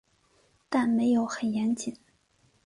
[0.67, 1.95] 但没有很严谨